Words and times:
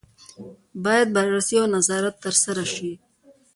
باید 0.83 1.07
بررسي 1.15 1.55
او 1.61 1.65
نظارت 1.75 2.15
ترسره 2.23 2.65
شي. 2.73 2.91